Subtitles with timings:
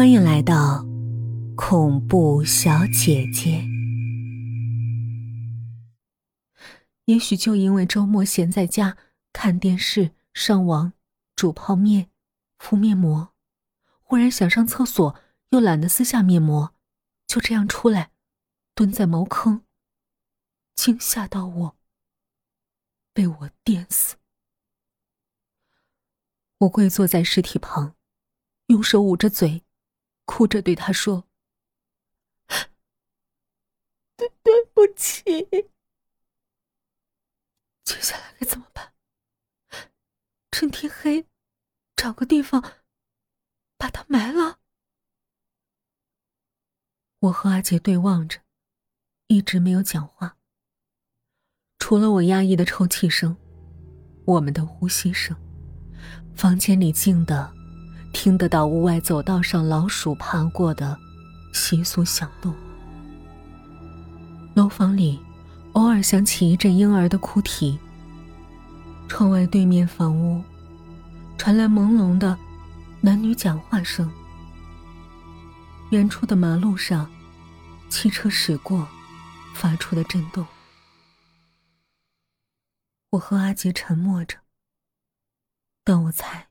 [0.00, 0.82] 欢迎来到
[1.54, 3.62] 恐怖小姐姐。
[7.04, 8.96] 也许就因为周末闲在家
[9.30, 10.94] 看电视、上网、
[11.36, 12.08] 煮泡面、
[12.58, 13.34] 敷面膜，
[14.00, 16.74] 忽然想上厕所，又懒得撕下面膜，
[17.26, 18.10] 就这样出来，
[18.74, 19.66] 蹲在茅坑，
[20.74, 21.76] 惊吓到我，
[23.12, 24.16] 被我电死。
[26.56, 27.94] 我跪坐在尸体旁，
[28.68, 29.62] 用手捂着嘴。
[30.30, 31.26] 哭着对他说
[34.16, 35.24] ：“对对不起。”
[37.82, 38.94] 接下来该怎么办？
[40.52, 41.26] 趁天黑，
[41.96, 42.62] 找个地方
[43.76, 44.60] 把他埋了。
[47.18, 48.40] 我和阿杰对望着，
[49.26, 50.38] 一直没有讲话。
[51.80, 53.36] 除了我压抑的抽泣声，
[54.24, 55.36] 我们的呼吸声，
[56.36, 57.59] 房间里静的。
[58.12, 60.98] 听得到屋外走道上老鼠爬过的
[61.52, 62.54] 窸窣响动，
[64.54, 65.18] 楼房里
[65.72, 67.78] 偶尔响起一阵婴儿的哭啼。
[69.08, 70.44] 窗外对面房屋
[71.36, 72.38] 传来朦胧的
[73.00, 74.10] 男女讲话声。
[75.90, 77.10] 远处的马路上，
[77.88, 78.86] 汽车驶过
[79.54, 80.46] 发出的震动。
[83.10, 84.36] 我和阿杰沉默着，
[85.82, 86.49] 但我猜。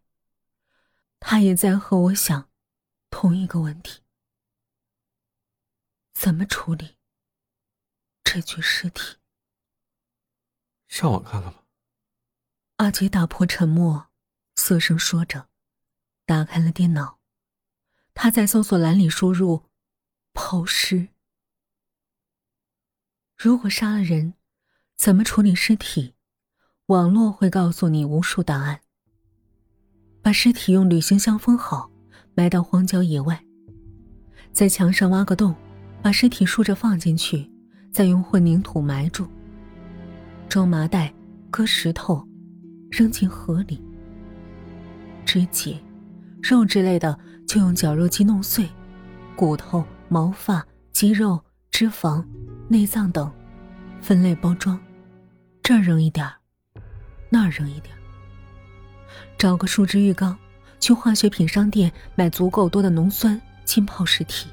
[1.20, 2.50] 他也在和我想
[3.09, 4.02] 同一个问题：
[6.14, 6.98] 怎么处理
[8.23, 9.17] 这具尸体？
[10.88, 11.64] 上网看了吗？
[12.78, 14.09] 阿杰打破沉默，
[14.56, 15.50] 涩声说着，
[16.25, 17.20] 打开了电脑。
[18.14, 19.70] 他在搜索栏里输入
[20.34, 21.09] “抛尸”。
[23.38, 24.34] 如果杀了人，
[24.95, 26.16] 怎么处理尸体？
[26.88, 28.81] 网络会告诉你无数答案。
[30.22, 31.89] 把尸体用旅行箱封好，
[32.36, 33.39] 埋到荒郊野外。
[34.52, 35.56] 在墙上挖个洞，
[36.02, 37.50] 把尸体竖着放进去，
[37.92, 39.28] 再用混凝土埋住。
[40.47, 41.13] 装麻袋，
[41.50, 42.28] 搁石头，
[42.90, 43.81] 扔进河里。
[45.25, 45.80] 肢解、
[46.41, 48.68] 肉之类的就用绞肉机弄碎，
[49.36, 52.25] 骨头、毛发、肌肉、脂肪、
[52.68, 53.31] 内脏等，
[54.01, 54.80] 分类包装。
[55.62, 56.34] 这儿扔一点儿，
[57.30, 57.99] 那儿扔一点儿。
[59.39, 60.38] 找个树脂浴缸，
[60.81, 64.50] 去化学品商店买足够多的浓酸浸泡尸体，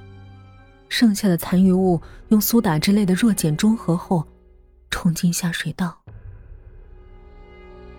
[0.88, 4.24] 剩下的残余物用苏打之类的弱碱中和后，
[4.88, 5.98] 冲进下水道。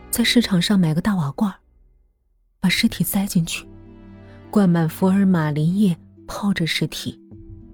[0.10, 1.54] 在市场上买个大瓦罐，
[2.62, 3.68] 把尸体塞进去，
[4.50, 7.20] 灌满福尔马林液，泡着尸体，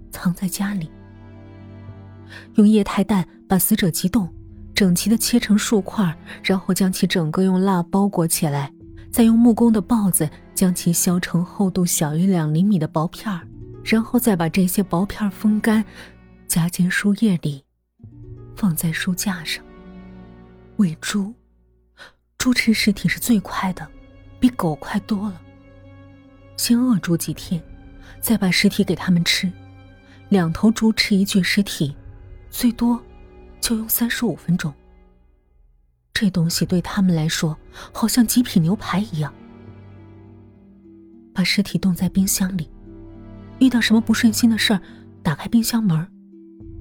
[0.09, 0.91] 藏在家里。
[2.55, 4.27] 用液态氮把死者急冻，
[4.73, 8.72] 整齐的切成数块，然后将其整个用蜡包裹起来。
[9.13, 13.47] 再用木工的刨子将其削成厚度小于两厘米的薄片儿，
[13.85, 15.85] 然后再把这些薄片风干，
[16.47, 17.63] 夹进书页里，
[18.55, 19.63] 放在书架上。
[20.77, 21.31] 喂猪，
[22.39, 23.87] 猪吃尸体是最快的，
[24.39, 25.39] 比狗快多了。
[26.57, 27.61] 先饿猪几天，
[28.19, 29.47] 再把尸体给他们吃。
[30.29, 31.95] 两头猪吃一具尸体，
[32.49, 32.99] 最多
[33.61, 34.73] 就用三十五分钟。
[36.13, 37.57] 这东西对他们来说，
[37.91, 39.33] 好像极品牛排一样。
[41.33, 42.69] 把尸体冻在冰箱里，
[43.59, 44.81] 遇到什么不顺心的事儿，
[45.23, 46.07] 打开冰箱门，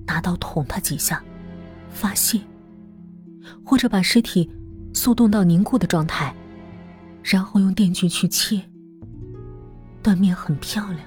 [0.06, 1.24] 拿刀捅他几下，
[1.90, 2.40] 发泄；
[3.64, 4.50] 或者把尸体
[4.92, 6.34] 速冻到凝固的状态，
[7.22, 8.62] 然后用电锯去切。
[10.02, 11.00] 断面很漂亮，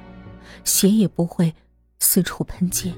[0.64, 1.54] 血也不会
[2.00, 2.92] 四处喷溅。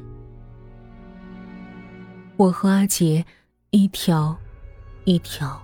[2.37, 3.25] 我和阿杰
[3.71, 4.39] 一条。
[5.07, 5.57] 一条，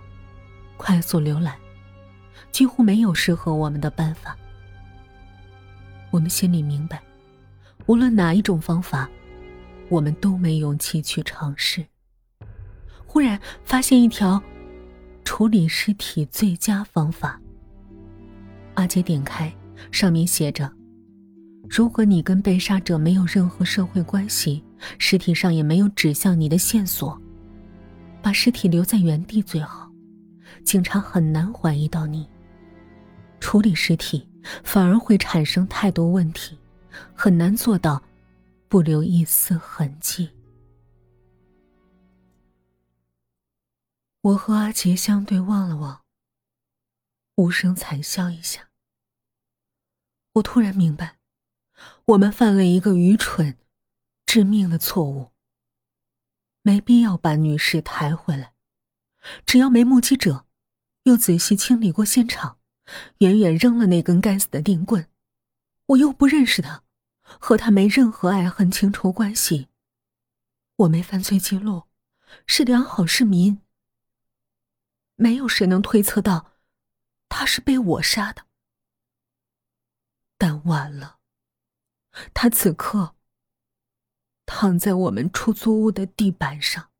[0.77, 1.53] 快速浏览，
[2.49, 4.37] 几乎没有适合我们的办法。
[6.11, 7.03] 我们心里明白，
[7.85, 9.09] 无论哪一种方法，
[9.89, 11.85] 我们都没勇气去尝试。
[13.05, 14.41] 忽然发现一条
[15.25, 17.37] 处理尸体最佳方法。
[18.75, 19.53] 阿杰点开，
[19.91, 20.71] 上面写着
[21.69, 24.63] ：“如果你跟被杀者没有任何社会关系，
[24.97, 27.21] 尸体上也没有指向你的线索。”
[28.23, 29.91] 把尸体留在原地最好，
[30.63, 32.27] 警察很难怀疑到你。
[33.41, 34.25] 处理尸体
[34.63, 36.57] 反而会产生太多问题，
[37.13, 38.01] 很难做到
[38.69, 40.29] 不留一丝痕迹。
[44.21, 46.03] 我和阿杰相对望了望，
[47.35, 48.69] 无声惨笑一下。
[50.35, 51.17] 我突然明白，
[52.05, 53.57] 我们犯了一个愚蠢、
[54.25, 55.32] 致命的错误。
[56.63, 58.53] 没必要把女士抬回来，
[59.45, 60.45] 只要没目击者，
[61.03, 62.57] 又仔细清理过现场，
[63.19, 65.07] 远远扔了那根该死的电棍，
[65.87, 66.83] 我又不认识他，
[67.21, 69.67] 和他没任何爱恨情仇关系。
[70.77, 71.83] 我没犯罪记录，
[72.47, 73.61] 是良好市民。
[75.15, 76.51] 没有谁能推测到，
[77.27, 78.45] 他是被我杀的。
[80.37, 81.19] 但晚了，
[82.33, 83.15] 他此刻
[84.55, 86.92] 躺在我们出租屋的地板上。